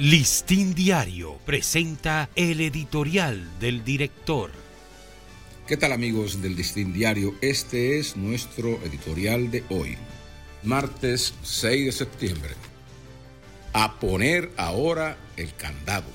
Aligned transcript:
Listín 0.00 0.74
Diario 0.74 1.38
presenta 1.44 2.28
el 2.34 2.62
editorial 2.62 3.46
del 3.60 3.84
director. 3.84 4.50
¿Qué 5.66 5.76
tal 5.76 5.92
amigos 5.92 6.40
del 6.40 6.56
Listín 6.56 6.94
Diario? 6.94 7.34
Este 7.42 7.98
es 7.98 8.16
nuestro 8.16 8.80
editorial 8.82 9.50
de 9.50 9.62
hoy, 9.68 9.98
martes 10.62 11.34
6 11.42 11.84
de 11.84 11.92
septiembre. 11.92 12.52
A 13.74 14.00
poner 14.00 14.50
ahora 14.56 15.18
el 15.36 15.54
candado. 15.54 16.08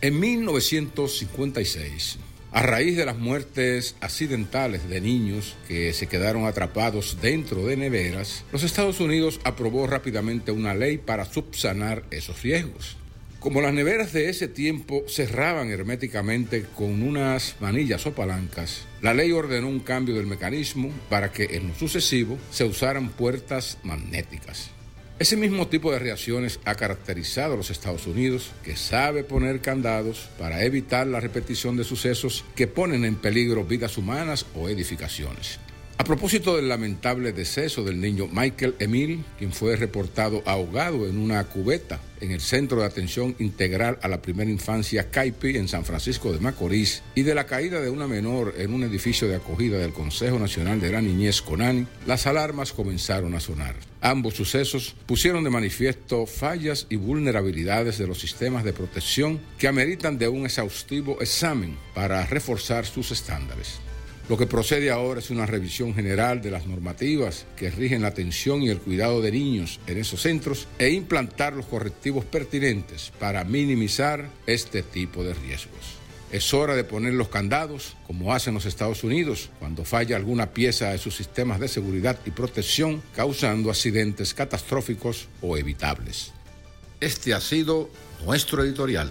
En 0.00 0.18
1956, 0.18 2.18
a 2.50 2.62
raíz 2.62 2.96
de 2.96 3.06
las 3.06 3.18
muertes 3.18 3.94
accidentales 4.00 4.88
de 4.88 5.00
niños 5.00 5.54
que 5.68 5.92
se 5.92 6.08
quedaron 6.08 6.44
atrapados 6.44 7.18
dentro 7.22 7.64
de 7.66 7.76
neveras, 7.76 8.44
los 8.50 8.64
Estados 8.64 8.98
Unidos 8.98 9.38
aprobó 9.44 9.86
rápidamente 9.86 10.50
una 10.50 10.74
ley 10.74 10.98
para 10.98 11.24
subsanar 11.24 12.02
esos 12.10 12.42
riesgos. 12.42 12.96
Como 13.40 13.60
las 13.60 13.72
neveras 13.72 14.12
de 14.12 14.28
ese 14.28 14.48
tiempo 14.48 15.04
cerraban 15.06 15.70
herméticamente 15.70 16.64
con 16.74 17.04
unas 17.04 17.54
manillas 17.60 18.04
o 18.04 18.12
palancas, 18.12 18.84
la 19.00 19.14
ley 19.14 19.30
ordenó 19.30 19.68
un 19.68 19.78
cambio 19.78 20.16
del 20.16 20.26
mecanismo 20.26 20.90
para 21.08 21.30
que 21.30 21.44
en 21.56 21.68
lo 21.68 21.74
sucesivo 21.76 22.36
se 22.50 22.64
usaran 22.64 23.10
puertas 23.10 23.78
magnéticas. 23.84 24.70
Ese 25.20 25.36
mismo 25.36 25.68
tipo 25.68 25.92
de 25.92 26.00
reacciones 26.00 26.58
ha 26.64 26.74
caracterizado 26.74 27.54
a 27.54 27.56
los 27.56 27.70
Estados 27.70 28.08
Unidos, 28.08 28.50
que 28.64 28.74
sabe 28.74 29.22
poner 29.22 29.60
candados 29.60 30.30
para 30.36 30.64
evitar 30.64 31.06
la 31.06 31.20
repetición 31.20 31.76
de 31.76 31.84
sucesos 31.84 32.44
que 32.56 32.66
ponen 32.66 33.04
en 33.04 33.14
peligro 33.14 33.64
vidas 33.64 33.98
humanas 33.98 34.46
o 34.56 34.68
edificaciones. 34.68 35.60
A 35.96 36.02
propósito 36.02 36.56
del 36.56 36.68
lamentable 36.68 37.32
deceso 37.32 37.84
del 37.84 38.00
niño 38.00 38.28
Michael 38.32 38.74
Emil, 38.80 39.24
quien 39.38 39.52
fue 39.52 39.76
reportado 39.76 40.42
ahogado 40.44 41.06
en 41.06 41.18
una 41.18 41.44
cubeta 41.44 42.00
en 42.20 42.30
el 42.30 42.40
Centro 42.40 42.80
de 42.80 42.86
Atención 42.86 43.34
Integral 43.38 43.98
a 44.02 44.08
la 44.08 44.22
Primera 44.22 44.50
Infancia 44.50 45.10
CAIPI 45.10 45.56
en 45.56 45.68
San 45.68 45.84
Francisco 45.84 46.32
de 46.32 46.40
Macorís, 46.40 47.02
y 47.14 47.22
de 47.22 47.34
la 47.34 47.46
caída 47.46 47.80
de 47.80 47.90
una 47.90 48.06
menor 48.06 48.54
en 48.58 48.74
un 48.74 48.82
edificio 48.82 49.28
de 49.28 49.36
acogida 49.36 49.78
del 49.78 49.92
Consejo 49.92 50.38
Nacional 50.38 50.80
de 50.80 50.92
la 50.92 51.00
Niñez 51.00 51.42
CONANI, 51.42 51.86
las 52.06 52.26
alarmas 52.26 52.72
comenzaron 52.72 53.34
a 53.34 53.40
sonar. 53.40 53.74
Ambos 54.00 54.34
sucesos 54.34 54.94
pusieron 55.06 55.42
de 55.44 55.50
manifiesto 55.50 56.26
fallas 56.26 56.86
y 56.88 56.96
vulnerabilidades 56.96 57.98
de 57.98 58.06
los 58.06 58.20
sistemas 58.20 58.64
de 58.64 58.72
protección 58.72 59.40
que 59.58 59.68
ameritan 59.68 60.18
de 60.18 60.28
un 60.28 60.44
exhaustivo 60.44 61.20
examen 61.20 61.76
para 61.94 62.24
reforzar 62.26 62.86
sus 62.86 63.10
estándares. 63.10 63.80
Lo 64.28 64.36
que 64.36 64.46
procede 64.46 64.90
ahora 64.90 65.20
es 65.20 65.30
una 65.30 65.46
revisión 65.46 65.94
general 65.94 66.42
de 66.42 66.50
las 66.50 66.66
normativas 66.66 67.46
que 67.56 67.70
rigen 67.70 68.02
la 68.02 68.08
atención 68.08 68.62
y 68.62 68.68
el 68.68 68.78
cuidado 68.78 69.22
de 69.22 69.32
niños 69.32 69.80
en 69.86 69.96
esos 69.96 70.20
centros 70.20 70.68
e 70.78 70.90
implantar 70.90 71.54
los 71.54 71.64
correctivos 71.64 72.26
pertinentes 72.26 73.10
para 73.18 73.44
minimizar 73.44 74.28
este 74.46 74.82
tipo 74.82 75.24
de 75.24 75.32
riesgos. 75.32 75.96
Es 76.30 76.52
hora 76.52 76.74
de 76.76 76.84
poner 76.84 77.14
los 77.14 77.30
candados, 77.30 77.96
como 78.06 78.34
hacen 78.34 78.52
los 78.52 78.66
Estados 78.66 79.02
Unidos, 79.02 79.48
cuando 79.58 79.86
falla 79.86 80.16
alguna 80.16 80.52
pieza 80.52 80.90
de 80.90 80.98
sus 80.98 81.16
sistemas 81.16 81.58
de 81.58 81.68
seguridad 81.68 82.18
y 82.26 82.30
protección, 82.30 83.02
causando 83.16 83.70
accidentes 83.70 84.34
catastróficos 84.34 85.28
o 85.40 85.56
evitables. 85.56 86.32
Este 87.00 87.32
ha 87.32 87.40
sido 87.40 87.88
nuestro 88.26 88.62
editorial. 88.62 89.10